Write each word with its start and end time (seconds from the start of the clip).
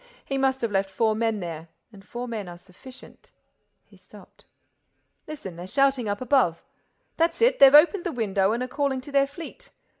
He 0.25 0.35
must 0.35 0.61
have 0.61 0.71
left 0.71 0.89
four 0.89 1.13
men 1.13 1.41
there—and 1.41 2.03
four 2.03 2.27
men 2.27 2.47
are 2.47 2.57
sufficient—" 2.57 3.29
He 3.85 3.97
stopped. 3.97 4.45
"Listen—they're 5.27 5.67
shouting 5.67 6.09
up 6.09 6.21
above. 6.21 6.63
That's 7.17 7.39
it, 7.39 7.59
they've 7.59 7.75
opened 7.75 8.05
the 8.05 8.11
window 8.11 8.51
and 8.51 8.63
are 8.63 8.67
calling 8.67 9.01
to 9.01 9.11
their 9.11 9.27
fleet. 9.27 9.69